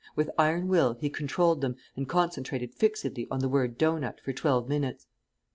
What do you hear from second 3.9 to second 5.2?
nut" for twelve minutes.